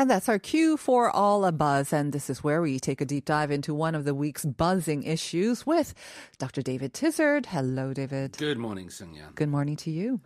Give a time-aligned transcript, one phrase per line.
[0.00, 1.92] And that's our cue for All a Buzz.
[1.92, 5.02] And this is where we take a deep dive into one of the week's buzzing
[5.02, 5.92] issues with
[6.38, 6.62] Dr.
[6.62, 7.44] David Tizard.
[7.44, 8.38] Hello, David.
[8.38, 9.34] Good morning, Sunya.
[9.34, 10.22] Good morning to you.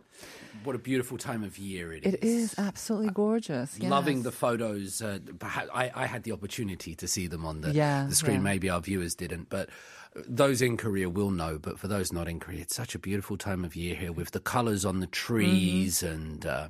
[0.63, 2.13] What a beautiful time of year it is.
[2.13, 3.79] It is absolutely gorgeous.
[3.81, 5.01] Loving the photos.
[5.01, 8.37] Uh, I, I had the opportunity to see them on the, Yeah, the screen.
[8.37, 8.41] yeah.
[8.41, 9.69] Maybe our viewers didn't, but
[10.27, 11.59] those in Korea will know.
[11.61, 14.31] But for those not in Korea, it's such a beautiful time of year here with
[14.31, 16.13] the colors on the trees Mm-hmm.
[16.13, 16.45] and.
[16.45, 16.69] Uh,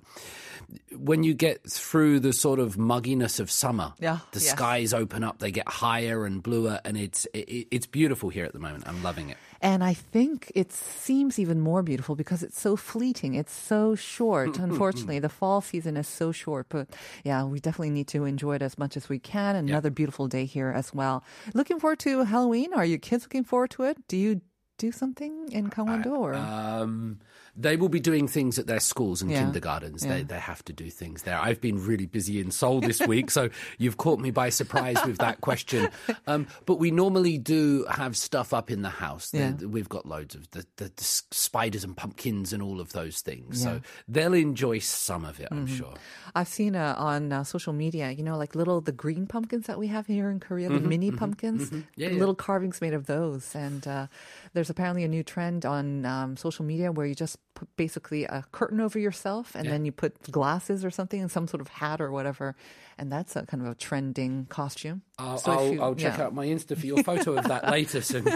[0.98, 4.49] when you get through the sort of mugginess of summer, Yeah, the yes.
[4.49, 8.54] skies open up, they get higher and bluer, and it's it, it's beautiful here at
[8.54, 8.85] the moment.
[8.88, 9.37] I'm loving it.
[9.66, 13.34] And I think it seems even more beautiful because it's so fleeting.
[13.34, 14.60] It's so short.
[14.70, 16.68] Unfortunately, the fall season is so short.
[16.70, 16.90] But
[17.24, 19.55] yeah, we definitely need to enjoy it as much as we can.
[19.55, 21.24] Another beautiful day here as well.
[21.55, 22.76] Looking forward to Halloween.
[22.76, 24.08] Are your kids looking forward to it?
[24.08, 24.41] Do you
[24.77, 26.36] do something in Gangwon-do or?
[26.36, 27.20] Um,
[27.58, 29.44] they will be doing things at their schools and Yeah.
[29.44, 30.04] kindergartens.
[30.04, 30.16] Yeah.
[30.16, 31.40] They they have to do things there.
[31.40, 35.18] I've been really busy in Seoul this week, so you've caught me by surprise with
[35.20, 35.90] that question.
[36.28, 39.32] Um, but we normally do have stuff up in the house.
[39.34, 39.52] Yeah.
[39.52, 43.22] The- We've got loads of the, the, the spiders and pumpkins and all of those
[43.22, 43.64] things.
[43.64, 43.76] Mm-hmm.
[43.78, 45.94] So they'll enjoy some of it, I'm sure.
[46.34, 49.78] I've seen uh, on uh, social media, you know, like little the green pumpkins that
[49.78, 52.20] we have here in Korea, the mini pumpkins, Yeah, the yeah.
[52.20, 53.54] little carvings made of those.
[53.56, 54.08] And uh,
[54.54, 58.44] there's apparently a new trend on um, social media where you just put basically a
[58.52, 59.72] curtain over yourself, and Yeah.
[59.72, 62.56] then you put glasses or something, and some sort of hat or whatever,
[62.98, 65.02] and that's a kind of a trending costume.
[65.18, 66.26] I'll, So I'll, you- I'll check yeah.
[66.26, 68.02] out my Insta for your photo of that later.
[68.02, 68.28] Soon.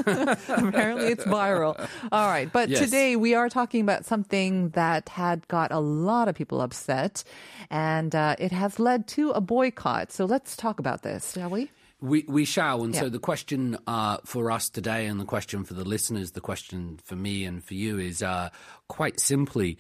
[0.48, 1.78] Apparently, it's viral.
[2.12, 2.52] All right.
[2.52, 2.80] But Yes.
[2.80, 7.24] today we are talking about something that had got a lot of people upset,
[7.70, 10.12] and uh, it has led to a boycott.
[10.12, 11.72] So let's talk about this, shall we?
[12.02, 13.02] We we shall, and Yeah.
[13.02, 17.00] so the question uh, for us today, and the question for the listeners, the question
[17.04, 18.50] for me and for you is uh,
[18.88, 19.78] quite simply: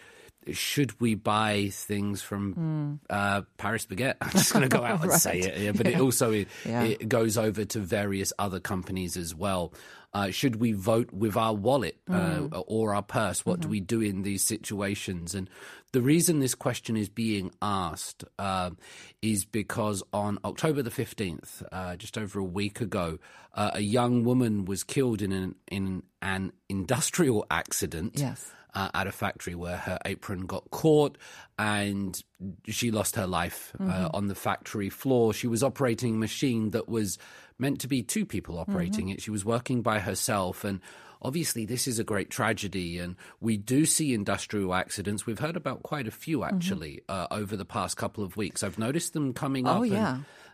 [0.54, 4.16] Should we buy things from uh, Paris Baguette?
[4.22, 6.84] I'm just going to go out and say it, yeah, but it also it, Yeah.
[6.84, 9.74] it goes over to various other companies as well.
[10.12, 13.46] Uh, should we vote with our wallet uh, or our purse?
[13.46, 15.36] What do we do in these situations?
[15.36, 15.48] And
[15.92, 18.78] the reason this question is being asked um,
[19.22, 23.20] is because on October the 15th, uh, just over a week ago,
[23.54, 28.52] uh, a young woman was killed in an, in an industrial accident Yes.
[28.74, 31.18] Uh, at a factory where her apron got caught
[31.57, 32.22] and
[32.68, 35.34] she lost her life uh, on the factory floor.
[35.34, 37.18] She was operating a machine that was
[37.57, 39.22] meant to be two people operating it.
[39.22, 40.80] She was working by herself and
[41.22, 45.25] Obviously, this is a great tragedy, and we do see industrial accidents.
[45.25, 48.63] We've heard about quite a few actually uh, over the past couple of weeks.
[48.63, 49.80] I've noticed them coming up.
[49.80, 49.94] Oh, and-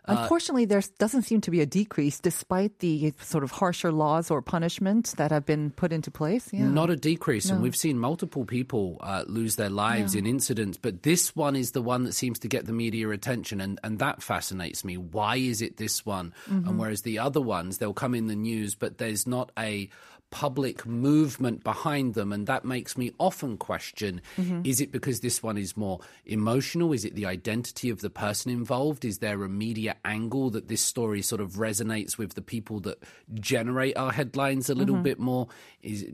[0.08, 0.22] yeah.
[0.22, 4.42] Unfortunately, there doesn't seem to be a decrease despite the sort of harsher laws or
[4.42, 6.52] punishment that have been put into place.
[6.52, 6.68] Yeah.
[6.68, 11.02] Not a decrease, and we've seen multiple people uh, lose their lives in incidents, but
[11.02, 14.22] this one is the one that seems to get the media attention, and, and that
[14.22, 14.96] fascinates me.
[14.96, 16.32] Why is it this one?
[16.46, 16.78] And mm-hmm.
[16.78, 19.88] whereas the other ones, they'll come in the news, but there's not a
[20.30, 24.60] public movement behind them, and that makes me often question mm-hmm.
[24.64, 26.92] is it because this one is more emotional?
[26.92, 29.04] Is it the identity of the person involved?
[29.04, 33.02] Is there a media angle that this story sort of resonates with the people that
[33.34, 35.48] generate our headlines a little bit more?
[35.82, 36.06] Is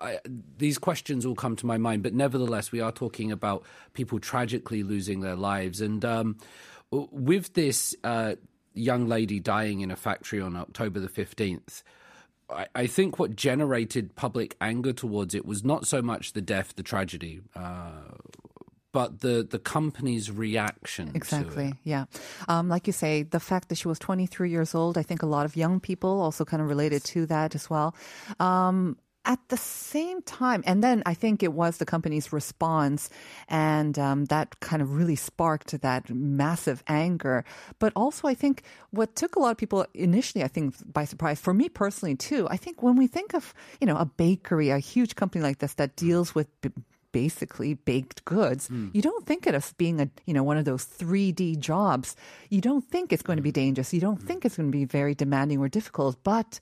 [0.00, 0.18] I,
[0.58, 3.64] these questions all come to my mind, but nevertheless, we are talking about
[3.94, 6.36] people tragically losing their lives, and um,
[6.90, 8.34] with this uh,
[8.74, 11.82] young lady dying in a factory on October the fifteenth.
[12.48, 16.74] I, I think what generated public anger towards it was not so much the death,
[16.74, 17.90] the tragedy, uh,
[18.92, 21.06] but the the company's reaction.
[21.06, 21.16] To it.
[21.16, 21.74] Exactly.
[21.84, 22.06] Yeah.
[22.48, 25.26] Um, like you say, the fact that she was 23 years old, I think a
[25.26, 27.94] lot of young people also kind of related to that as well.
[28.38, 33.10] Um, at the same time, and then I think it was the company's response,
[33.48, 37.44] and um, that kind of really sparked that massive anger.
[37.78, 41.38] But also, I think what took a lot of people initially, I think, by surprise,
[41.38, 44.78] for me personally too, I think when we think of, you know, a bakery, a
[44.78, 46.70] huge company like this that deals with b-
[47.12, 48.68] basically baked goods.
[48.68, 48.88] Hmm.
[48.92, 52.16] You don't think it as being a you know one of those 3D jobs.
[52.48, 53.62] You don't think it's going to be hmm.
[53.64, 53.92] dangerous.
[53.92, 54.26] You don't hmm.
[54.26, 56.60] think it's going to be very demanding or difficult, but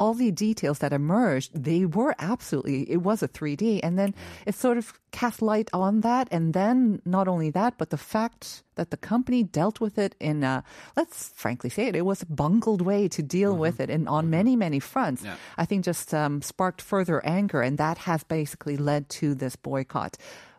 [0.00, 3.80] all the details that emerged, they were absolutely, it was a 3D.
[3.82, 4.14] And then
[4.46, 6.28] it sort of cast light on that.
[6.30, 10.44] And then not only that, but the fact that the company dealt with it in
[10.44, 10.62] a,
[10.96, 14.30] let's frankly say it, it was a bungled way to deal with it and on
[14.30, 15.24] many, many fronts.
[15.24, 15.36] Yeah.
[15.56, 17.60] I think just um, sparked further anger.
[17.60, 20.16] And that has basically led to this boycott.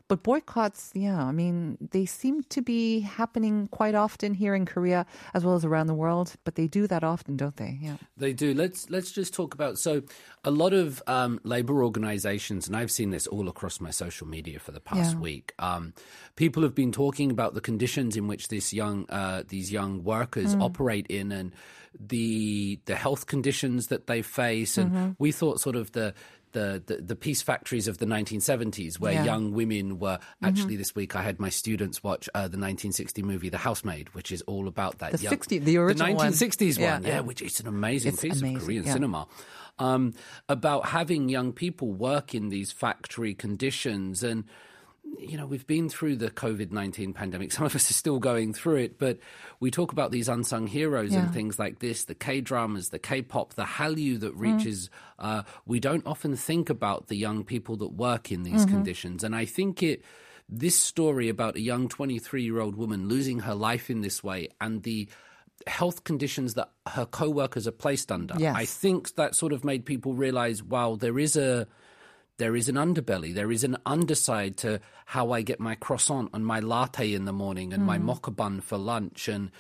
[0.10, 5.06] But boycotts, yeah, I mean, they seem to be happening quite often here in Korea
[5.36, 6.34] as well as around the world.
[6.44, 7.78] But they do that often, don't they?
[7.80, 7.98] Yeah.
[8.18, 8.54] They do.
[8.56, 10.02] Let's let's just talk about so
[10.44, 14.60] a lot of um, labor organizations, and I've seen this all across my social media
[14.60, 15.20] for the past Yeah.
[15.22, 15.54] week.
[15.60, 15.94] Um,
[16.36, 20.56] people have been talking about the conditions in which this young uh, these young workers
[20.56, 20.62] Mm.
[20.64, 21.54] operate in, and
[22.00, 24.78] the the health conditions that they face.
[24.78, 25.12] And Mm-hmm.
[25.20, 26.14] we thought sort of the
[26.54, 29.18] the, the, the peace factories of the 1970s, where Yeah.
[29.20, 29.26] Mm-hmm.
[29.26, 31.16] young women were actually this week.
[31.16, 35.00] I had my students watch uh, the 1960 movie The Housemaid, which is all about
[35.00, 35.12] that.
[35.14, 36.32] The young, 60 the original one.
[36.32, 37.20] 1960s Yeah, one, yeah, yeah.
[37.22, 38.94] which is an amazing It's piece amazing, of Korean yeah.
[38.94, 39.28] cinema.
[39.78, 40.14] Um,
[40.50, 44.44] about having young people work in these factory conditions and
[45.18, 47.52] you know, we've been through the COVID 19 pandemic.
[47.54, 49.18] Some of us are still going through it, but
[49.60, 51.20] we talk about these unsung heroes Yeah.
[51.24, 54.20] and things like this the K dramas, the K pop, the Hallyu Mm.
[54.22, 54.90] that reaches.
[55.18, 58.74] Uh, we don't often think about the young people that work in these Mm-hmm.
[58.76, 59.24] conditions.
[59.24, 60.04] And I think it.
[60.52, 64.48] This story about a young 23 year old woman losing her life in this way
[64.60, 65.08] and the
[65.68, 68.56] health conditions that her co workers are placed under, Yes.
[68.56, 71.68] I think that sort of made people realize wow, there is a
[72.40, 76.46] there is an underbelly, there is an underside to how I get my croissant and
[76.46, 79.28] my latte in the morning and my mocha bun for lunch.
[79.28, 79.52] And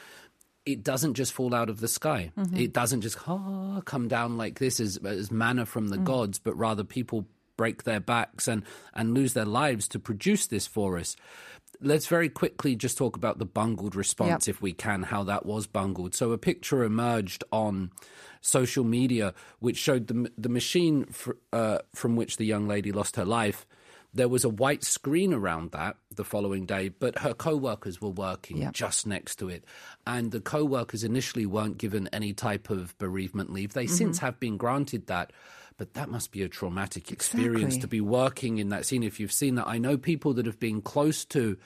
[0.66, 2.32] it doesn't just fall out of the sky.
[2.58, 6.58] It doesn't just ah, come down like this as, as manna from the gods, but
[6.58, 7.28] rather people
[7.58, 11.18] break their backs and, and lose their lives to produce this for us.
[11.82, 14.56] Let's very quickly just talk about the bungled response, Yep.
[14.56, 16.14] if we can, how that was bungled.
[16.14, 17.92] So a picture emerged on
[18.42, 23.16] social media which showed the the machine fr- uh, from which the young lady lost
[23.16, 23.66] her life.
[24.14, 28.58] There was a white screen around that the following day, but her co-workers were working
[28.58, 28.74] Yep.
[28.74, 29.64] just next to it,
[30.08, 33.74] and the co-workers initially weren't given any type of bereavement leave.
[33.74, 33.96] They Mm-hmm.
[33.96, 35.32] since have been granted that.
[35.80, 37.80] But that must be a traumatic experience Exactly.
[37.82, 39.02] to be working in that scene.
[39.02, 41.58] If you've seen that, I know people that have been close to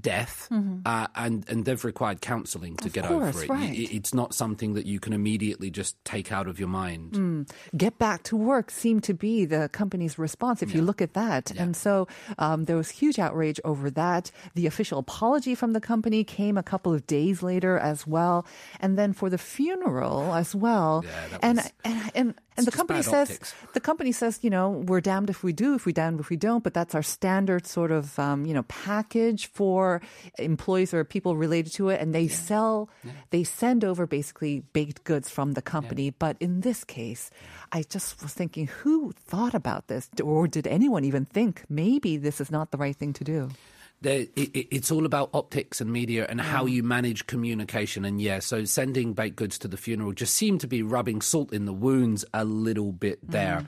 [0.00, 3.14] death, uh, and and they've required counselling to get Mm-hmm.
[3.18, 3.50] course, over it.
[3.50, 3.74] right.
[3.92, 7.46] It's not something that you can immediately just take out of your mind.
[7.76, 11.50] get back to work seemed to be the company's response if you look at that.
[11.52, 12.06] And so
[12.38, 14.30] um, there was huge outrage over that.
[14.54, 18.46] The official apology from the company came a couple of days later as well.
[18.80, 21.04] And then for the funeral as well.
[21.04, 23.54] Yeah, that and, was- and, and, and the company says, optics.
[23.72, 26.36] the company says, you know, we're damned if we do, if we damned if we
[26.36, 30.00] don't, but that's our standard sort of, um, you know, package for
[30.38, 32.00] employees or people related to it.
[32.00, 32.88] And they sell,
[33.28, 36.08] they send over basically baked goods from the company.
[36.16, 37.28] But in this case,
[37.68, 40.08] I just was thinking, who thought about this?
[40.24, 43.50] Or did anyone even think maybe this is not the right thing to do?
[44.00, 46.72] there, it, it- it's all about optics and media and how mm.
[46.72, 48.04] you manage communication.
[48.04, 51.52] And yeah, so sending baked goods to the funeral just seemed to be rubbing salt
[51.52, 53.60] in the wounds a little bit there.
[53.60, 53.66] Mm.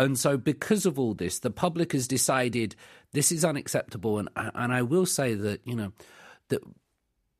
[0.00, 2.74] And so, because of all this, the public has decided
[3.12, 4.18] this is unacceptable.
[4.18, 5.92] And and I will say that you know
[6.48, 6.62] that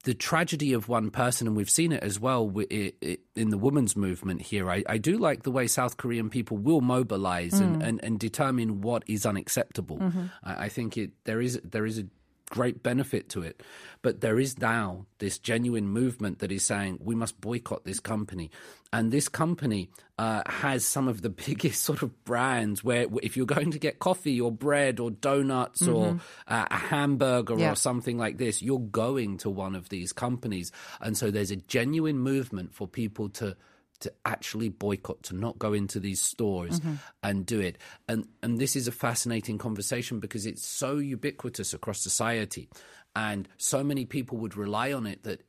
[0.05, 4.41] the tragedy of one person, and we've seen it as well in the women's movement
[4.43, 4.71] here.
[4.71, 7.87] I, I do like the way South Korean people will mobilize and, mm.
[7.87, 9.99] and, and determine what is unacceptable.
[9.99, 10.25] Mm-hmm.
[10.43, 12.05] I, I think it there is there is a
[12.51, 13.63] great benefit to it,
[14.03, 18.51] but there is now this genuine movement that is saying we must boycott this company,
[18.93, 19.89] and this company
[20.19, 22.85] uh, has some of the biggest sort of brands.
[22.85, 27.57] Where if you're going to get coffee or bread or donuts or uh, a hamburger
[27.57, 27.73] Yeah.
[27.73, 30.73] or something like this, you're going to one of these companies.
[31.01, 33.57] And so there's a genuine movement for people to
[34.01, 36.81] to actually boycott, to not go into these stores
[37.23, 37.79] and do it.
[38.09, 42.69] And and this is a fascinating conversation because it's so ubiquitous across society.
[43.15, 45.43] And so many people would rely on it that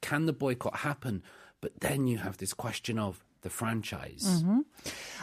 [0.00, 1.22] can the boycott happen?
[1.60, 4.42] But then you have this question of the franchise.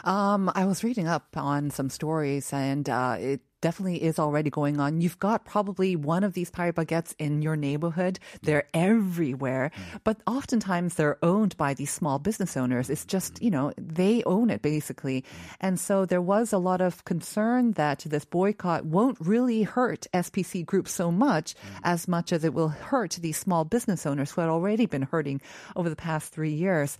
[0.04, 4.80] Um, I was reading up on some stories, and uh, it definitely is already going
[4.80, 5.00] on.
[5.00, 8.18] You've got probably one of these Paris Baguettes in your neighborhood.
[8.42, 10.00] They're everywhere, mm.
[10.04, 12.90] but oftentimes they're owned by these small business owners.
[12.90, 13.08] It's mm.
[13.08, 15.22] just, you know, they own it basically.
[15.22, 15.26] Mm.
[15.60, 20.64] And so there was a lot of concern that this boycott won't really hurt SPC
[20.64, 24.50] Group so much as much as it will hurt these small business owners who had
[24.50, 25.40] already been hurting
[25.76, 26.98] over the past three years.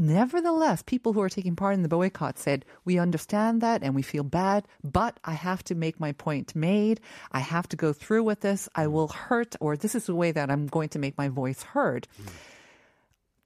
[0.00, 4.02] Nevertheless, people who are taking part in the boycott said, We understand that and we
[4.02, 7.00] feel bad, but I have to make my point made.
[7.32, 8.68] I have to go through with this.
[8.74, 8.92] I mm.
[8.92, 12.06] will hurt, or this is the way that I'm going to make my voice heard.
[12.18, 12.32] That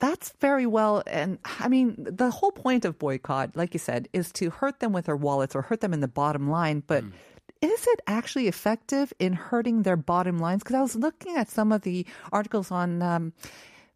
[0.03, 1.03] that's very well.
[1.07, 4.93] And I mean, the whole point of boycott, like you said, is to hurt them
[4.93, 6.83] with their wallets or hurt them in the bottom line.
[6.85, 7.13] But mm.
[7.61, 10.63] is it actually effective in hurting their bottom lines?
[10.63, 13.33] Because I was looking at some of the articles on um,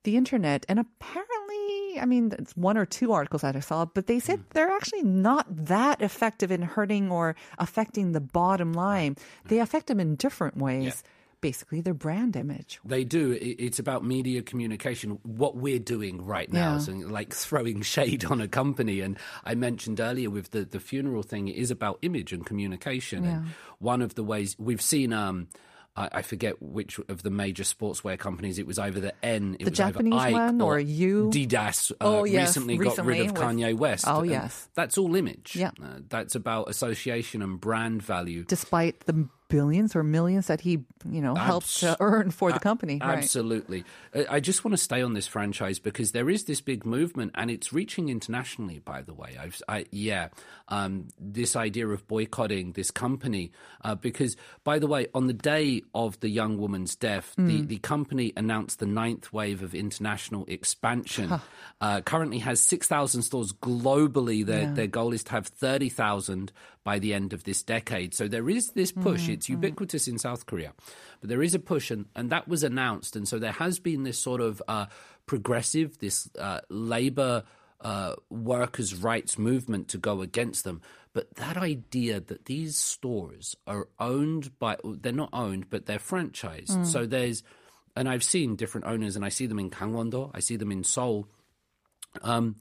[0.04, 1.65] the internet, and apparently,
[2.00, 5.02] I mean, it's one or two articles that I saw, but they said they're actually
[5.02, 9.16] not that effective in hurting or affecting the bottom line.
[9.46, 11.02] They affect them in different ways.
[11.42, 12.80] Basically, their brand image.
[12.84, 13.36] They do.
[13.40, 15.18] It's about media communication.
[15.22, 16.76] What we're doing right now Yeah.
[16.78, 19.00] is like throwing shade on a company.
[19.00, 23.24] And I mentioned earlier with the, the funeral thing, it is about image and communication.
[23.26, 23.46] And
[23.78, 25.48] one of the ways we've seen, um,
[25.96, 28.58] I, I forget which of the major sportswear companies.
[28.58, 31.30] It was either the N, it The was either Japanese Ike one or you?
[31.32, 31.92] Didas.
[31.92, 34.04] Uh, Oh, yes, recently, got rid recently of with- Kanye West.
[34.06, 34.68] Oh, yes.
[34.74, 35.56] that's all image.
[35.56, 35.70] Yeah.
[35.82, 38.44] Uh, that's about association and brand value.
[38.44, 40.72] Despite the billions or millions that he,
[41.08, 42.98] you know, helped Abs- to earn for the company.
[43.00, 43.18] Right.
[43.18, 43.84] Absolutely.
[44.14, 47.32] I I just want to stay on this franchise because there is this big movement
[47.34, 49.36] and it's reaching internationally, by the way.
[49.40, 50.28] I've, I, yeah,
[50.68, 53.50] um, this idea of boycotting this company.
[53.82, 57.66] Uh, because, by the way, on the day of the young woman's death, the, Hmm.
[57.66, 61.40] the company announced the ninth wave of international expansion.
[61.80, 64.44] Uh, currently has 6,000 stores globally.
[64.44, 66.52] Their, their goal is to have 30,000
[66.84, 68.14] by the end of this decade.
[68.14, 69.28] So there is this push.
[69.36, 70.72] It's ubiquitous in South Korea,
[71.20, 73.16] but there is a push, and, and that was announced.
[73.16, 74.86] And so there has been this sort of uh,
[75.26, 77.44] progressive, this uh, labor
[77.80, 80.80] uh, workers' rights movement to go against them.
[81.12, 86.84] But that idea that these stores are owned by, they're not owned, but they're franchised.
[86.86, 87.42] So there's,
[87.94, 90.84] and I've seen different owners, and I see them in Gangwon-do, I see them in
[90.84, 91.26] Seoul.
[92.22, 92.56] Um,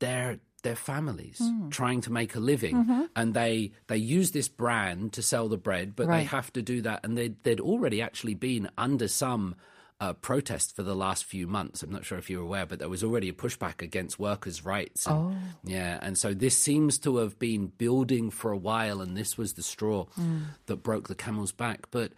[0.00, 1.68] they're they're families Hmm.
[1.70, 3.02] trying to make a living, Mm-hmm.
[3.16, 6.82] and they they use this brand to sell the bread, but they have to do
[6.82, 9.54] that, and they they'd already actually been under some.
[10.00, 11.82] Uh, protest for the last few months.
[11.82, 15.06] I'm not sure if you're aware, but there was already a pushback against workers' rights.
[15.06, 15.36] And, Oh.
[15.64, 19.54] Yeah, and so this seems to have been building for a while, and this was
[19.54, 20.42] the straw Hmm.
[20.66, 21.88] that broke the camel's back.
[21.90, 22.12] But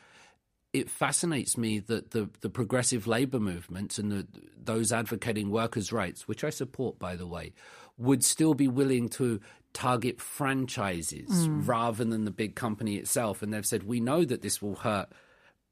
[0.72, 4.26] it fascinates me that the, the progressive labor movements and the,
[4.62, 7.52] those advocating workers' rights, which I support, by the way,
[7.98, 9.40] would still be willing to
[9.72, 11.66] target franchises mm.
[11.66, 13.42] rather than the big company itself.
[13.42, 15.08] And they've said, we know that this will hurt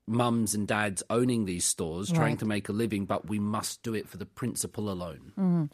[0.09, 3.95] mums and dads owning these stores, trying to make a living, but we must do
[3.95, 5.33] it for the principle alone.
[5.39, 5.65] Mm-hmm.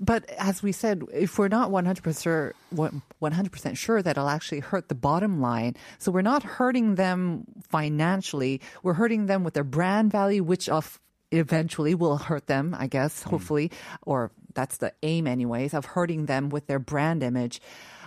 [0.00, 4.94] But as we said, if we're not 100% 100% sure that it'll actually hurt the
[4.94, 10.42] bottom line, so we're not hurting them financially, we're hurting them with their brand value,
[10.42, 10.98] which of
[11.30, 13.30] eventually will hurt them, I guess, hmm.
[13.30, 13.70] hopefully,
[14.02, 17.60] or that's the aim anyways, of hurting them with their brand image.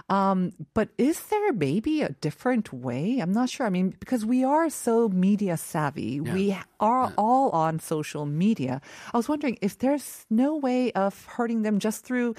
[0.07, 3.17] Um, but is there maybe a different way?
[3.19, 3.65] I'm not sure.
[3.65, 8.81] I mean, because we are so media savvy, we are all on social media.
[9.13, 12.35] I was wondering if there's no way of hurting them just through,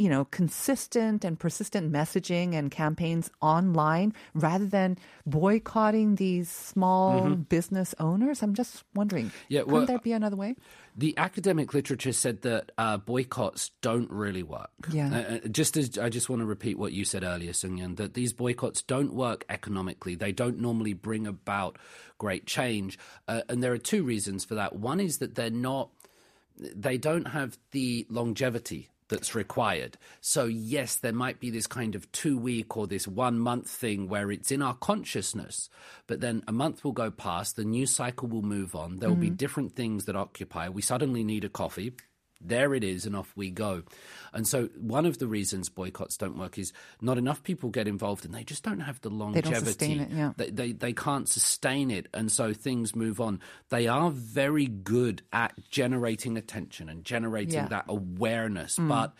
[0.00, 7.94] you know, consistent and persistent messaging and campaigns online rather than boycotting these small business
[8.00, 8.42] owners.
[8.42, 9.36] I'm just wondering, Mm-hmm.
[9.48, 10.56] Yeah, could well, there be another way?
[10.96, 14.70] The academic literature said that uh, boycotts don't really work.
[14.90, 15.10] Yeah.
[15.12, 18.14] Uh, uh, just as I just want to repeat what you said earlier, Sungyun, that
[18.14, 20.14] these boycotts don't work economically.
[20.14, 21.76] They don't normally bring about
[22.16, 24.76] great change, uh, and there are two reasons for that.
[24.76, 25.90] One is that they're not,
[26.58, 29.98] they don't have the longevity that's required.
[30.22, 34.08] So, yes, there might be this kind of two week or this one month thing
[34.08, 35.68] where it's in our consciousness,
[36.06, 39.16] but then a month will go past, the news cycle will move on, there will
[39.16, 39.36] be mm.
[39.36, 40.68] different things that occupy.
[40.68, 41.92] We suddenly need a coffee.
[42.40, 43.82] There it is, and off we go.
[44.32, 48.24] And so, one of the reasons boycotts don't work is not enough people get involved,
[48.24, 49.48] and they just don't have the longevity.
[49.48, 50.32] They don't sustain it, yeah.
[50.36, 53.40] They, they they can't sustain it, and so things move on.
[53.68, 57.66] They are very good at generating attention and generating Yeah.
[57.66, 57.70] Mm.
[57.70, 59.12] that awareness, but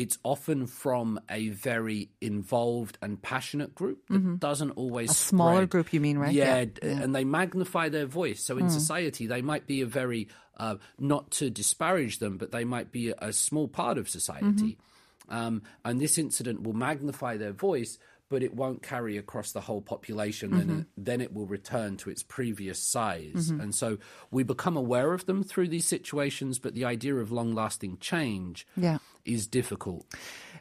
[0.00, 5.24] it's often from a very involved and passionate group that doesn't always Mm-hmm.
[5.26, 5.70] A smaller spread.
[5.70, 6.32] group, you mean, right?
[6.32, 6.64] Yeah, Yeah.
[6.64, 7.02] Mm.
[7.02, 8.40] and they magnify their voice.
[8.42, 12.64] So in society, they might be a very uh, not to disparage them, but they
[12.64, 14.46] might be a, a small part of society.
[14.76, 15.34] Mm-hmm.
[15.34, 17.98] Um, and this incident will magnify their voice,
[18.30, 20.54] but it won't carry across the whole population.
[20.54, 20.78] And Mm-hmm.
[20.80, 23.50] it, then it will return to its previous size.
[23.50, 23.98] And so
[24.30, 28.66] we become aware of them through these situations, but the idea of long lasting change
[28.76, 28.98] Yeah.
[29.24, 30.06] is difficult.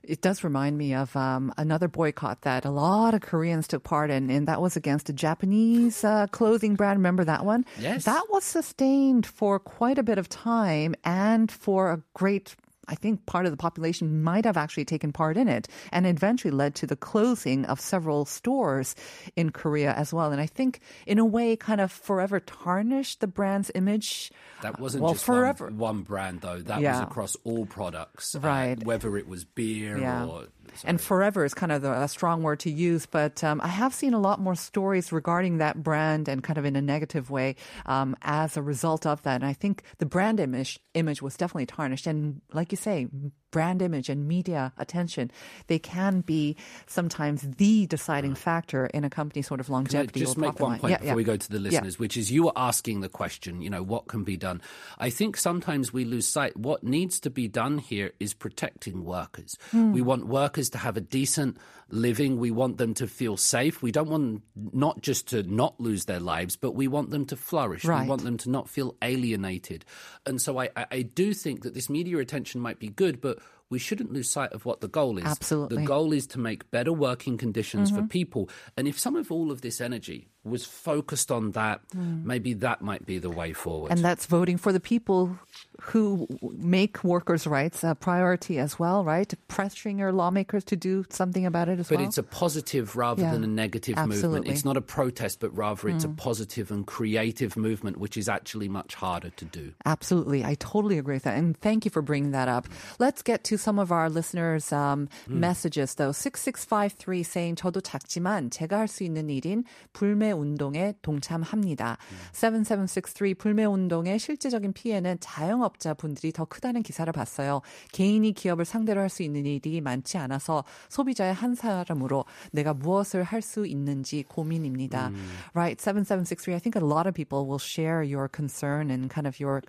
[0.02, 4.10] It does remind me of um, another boycott that a lot of Koreans took part
[4.10, 6.98] in, and that was against a Japanese uh, clothing brand.
[7.00, 7.66] Remember that one?
[7.80, 8.06] Yes.
[8.06, 12.56] That was sustained for quite a bit of time and for a great
[12.89, 16.51] I think part of the population might have actually taken part in it and eventually
[16.51, 18.96] led to the closing of several stores
[19.36, 20.31] in Korea as well.
[20.31, 24.31] And I think in a way kind of forever tarnished the brand's image.
[24.63, 25.65] That wasn't well, just forever.
[25.67, 26.60] One, one brand, though.
[26.60, 28.84] That was across all products, uh, Right.
[28.84, 30.25] whether it was beer Yeah.
[30.25, 30.48] or.
[30.84, 34.14] And forever is kind of a strong word to use, but um, I have seen
[34.14, 38.16] a lot more stories regarding that brand and kind of in a negative way um,
[38.22, 39.36] as a result of that.
[39.36, 42.08] And I think the brand image image was definitely tarnished.
[42.08, 43.08] And like you say,
[43.51, 45.32] brand image and media attention,
[45.68, 46.56] they can be
[46.88, 50.13] sometimes the deciding factor in a company's sort of longevity.
[50.13, 50.79] Can I just make one line.
[50.79, 51.15] point Yeah, before yeah.
[51.15, 51.63] we go to the Yeah.
[51.63, 54.62] listeners, which is you were asking the question, you know, what can be done?
[54.98, 56.56] I think sometimes we lose sight.
[56.58, 59.58] What needs to be done here is protecting workers.
[59.72, 59.91] Hmm.
[59.94, 61.58] We want workers to have a decent
[61.91, 62.38] living.
[62.38, 63.82] We want them to feel safe.
[63.82, 67.36] We don't want not just to not lose their lives, but we want them to
[67.36, 67.84] flourish.
[67.84, 68.03] Right.
[68.03, 69.86] We want them to not feel alienated.
[70.25, 73.38] And so I, I do think that this media attention might be good, but
[73.70, 75.26] we shouldn't lose sight of what the goal is.
[75.26, 75.78] Absolutely.
[75.78, 78.08] The goal is to make better working conditions for mm-hmm.
[78.08, 78.50] people.
[78.76, 83.07] And if some of all of this energy was focused on that, maybe that might
[83.07, 83.90] be the way forward.
[83.90, 85.38] And that's voting for the people
[85.81, 86.28] who
[86.59, 89.33] make workers' rights a priority as well, right?
[89.49, 92.07] Pressuring your lawmakers to do something about it as but well.
[92.07, 94.12] it's a positive rather Yeah, than a negative movement.
[94.21, 94.49] absolutely.
[94.50, 94.52] Mm.
[94.52, 98.69] It's not a protest, but rather it's a positive and creative movement, which is actually
[98.69, 99.73] much harder to do.
[99.87, 100.45] Absolutely.
[100.45, 101.38] I totally agree with that.
[101.38, 102.69] And thank you for bringing that up.
[102.99, 106.12] Let's get to some of our listeners' um, messages, though.
[106.12, 109.64] 6653 saying, 저도 작지만 제가 할 수 있는 일인
[109.95, 111.98] 불매 운동에 동참합니다.
[112.31, 117.62] 7763 불매 운동의 실제적인 피해는 자영업자 분들이 더 크다는 기사를 봤어요.
[117.91, 123.41] 개인이 기업을 상대로 할 수 있는 일이 많지 않아서 소비자의 한 사람으로 내가 무엇을 할
[123.41, 125.12] 수 있는지 고민입니다.
[125.53, 126.53] Right, 7763.
[126.53, 129.62] I think a lot of people will share your concern and kind of your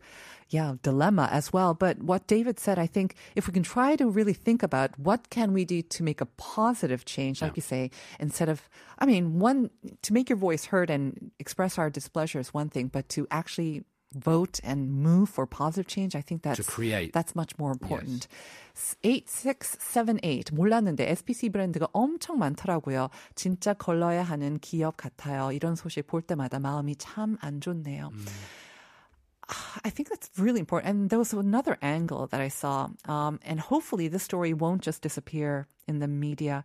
[0.49, 1.73] yeah, dilemma as well.
[1.73, 5.29] But what David said, I think if we can try to really think about what
[5.29, 8.69] can we do to make a positive change, like you say, instead of,
[8.99, 9.69] I mean, one,
[10.03, 13.83] to make your voice heard and express our displeasure is one thing, but to actually
[14.13, 17.11] vote and move for positive change, I think that's create.
[17.11, 18.27] that's much more important.
[19.03, 23.09] 8678 몰랐는데 SPC 브랜드가 엄청 많더라고요.
[23.35, 25.51] 진짜 걸러야 하는 기업 같아요.
[25.51, 28.11] 이런 소식 볼 때마다 마음이 참 안 좋네요.
[29.84, 30.90] I think that's really important.
[30.90, 32.88] And there was another angle that I saw.
[33.06, 36.64] Um, and hopefully this story won't just disappear in the media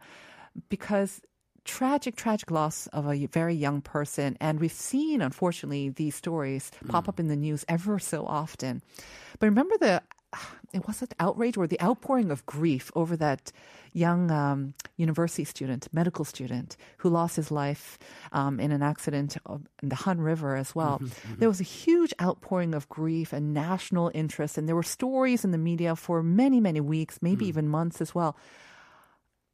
[0.69, 1.21] because
[1.63, 4.37] tragic, tragic loss of a very young person.
[4.39, 8.81] And we've seen, unfortunately, these stories pop up in the news ever so often.
[9.39, 10.01] But remember the,
[10.73, 13.51] it wasn't outrage or the outpouring of grief over that
[13.93, 17.97] young um, university student, medical student, who lost his life
[18.33, 19.37] um, in an accident
[19.81, 20.95] in the Han River as well.
[20.95, 21.39] Mm-hmm, mm-hmm.
[21.39, 25.51] There was a huge outpouring of grief and national interest, and there were stories in
[25.51, 27.49] the media for many, many weeks, maybe mm.
[27.49, 28.35] even months as well.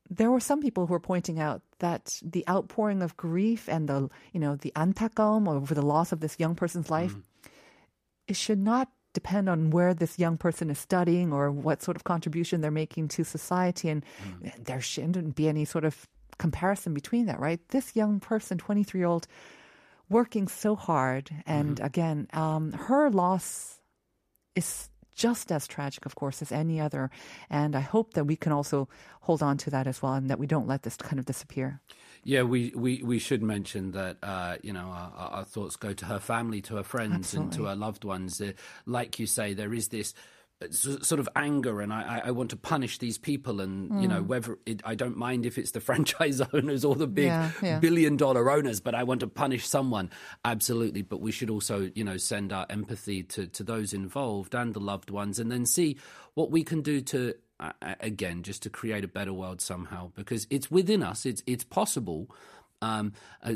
[0.09, 4.09] There were some people who were pointing out that the outpouring of grief and the
[4.33, 7.21] you know the antakom over the loss of this young person's life, mm.
[8.27, 12.03] it should not depend on where this young person is studying or what sort of
[12.03, 13.89] contribution they're making to society.
[13.89, 14.05] And
[14.57, 17.59] there shouldn't be any sort of comparison between that, right?
[17.69, 19.27] This young person, 23 year old,
[20.09, 21.29] working so hard.
[21.45, 23.79] And again, um, her loss
[24.55, 24.90] is
[25.21, 27.11] just as tragic, of course, as any other.
[27.49, 28.87] And I hope that we can also
[29.21, 31.79] hold on to that as well and that we don't let this kind of disappear.
[32.23, 36.05] Yeah, we, we, we should mention that, uh, you know, our, our thoughts go to
[36.05, 37.69] her family, to her friends, and to Absolutely.
[37.69, 38.41] her loved ones.
[38.41, 38.53] Uh,
[38.85, 40.13] like you say, there is this
[40.69, 44.11] sort of anger, and I, I- want to punish these people, and, you Mm.
[44.11, 47.51] know, whether it, I don't mind if it's the franchise owners or the big Yeah,
[47.63, 47.79] yeah.
[47.79, 50.09] billion dollar owners, but I want to punish someone.
[50.45, 51.01] Absolutely.
[51.01, 54.79] But we should also, you know, send our empathy to, to those involved and the
[54.79, 55.97] loved ones, and then see
[56.35, 60.47] what we can do to uh, again, just to create a better world somehow, because
[60.49, 61.25] it's within us.
[61.27, 62.27] It's it's possible.
[62.81, 63.53] Um, uh,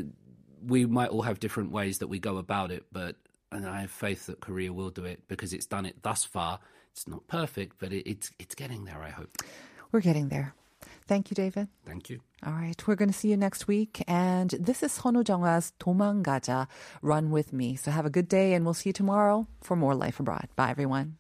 [0.64, 3.16] we might all have different ways that we go about it, but
[3.52, 6.60] and I have faith that Korea will do it because it's done it thus far.
[6.96, 9.04] It's not perfect, but it, it's it's getting there.
[9.04, 9.44] I hope
[9.92, 10.54] we're getting there.
[11.08, 11.68] Thank you, David.
[11.86, 12.22] Thank you.
[12.46, 14.02] All right, we're going to see you next week.
[14.08, 16.68] And this is Sunwoo Jung-a's 도망가자,
[17.02, 17.76] Run With Me.
[17.76, 20.48] So have a good day, and we'll see you tomorrow for more Life Abroad.
[20.56, 21.18] Bye, everyone.